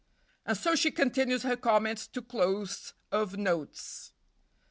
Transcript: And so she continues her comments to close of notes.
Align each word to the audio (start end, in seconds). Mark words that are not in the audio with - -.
And 0.47 0.57
so 0.57 0.73
she 0.73 0.89
continues 0.89 1.43
her 1.43 1.55
comments 1.55 2.07
to 2.07 2.23
close 2.23 2.95
of 3.11 3.37
notes. 3.37 4.13